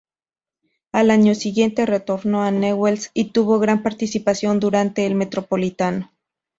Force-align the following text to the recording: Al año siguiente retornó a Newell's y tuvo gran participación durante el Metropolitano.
Al 0.91 1.11
año 1.11 1.35
siguiente 1.35 1.85
retornó 1.85 2.41
a 2.41 2.49
Newell's 2.49 3.11
y 3.13 3.25
tuvo 3.33 3.59
gran 3.59 3.83
participación 3.83 4.59
durante 4.59 5.05
el 5.05 5.13
Metropolitano. 5.13 6.11